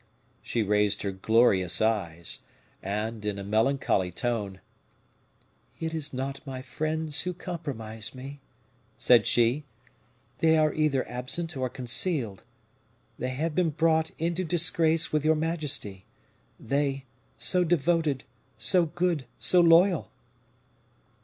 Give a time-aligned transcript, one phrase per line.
[0.41, 2.41] She raised her glorious eyes
[2.81, 4.59] and, in a melancholy tone:
[5.79, 8.41] "It is not my friends who compromise me,"
[8.97, 9.63] said she;
[10.39, 12.41] "they are either absent or concealed;
[13.19, 16.07] they have been brought into disgrace with your majesty;
[16.59, 17.05] they,
[17.37, 18.23] so devoted,
[18.57, 20.09] so good, so loyal!"